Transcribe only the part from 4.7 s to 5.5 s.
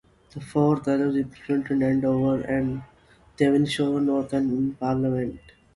Parliament.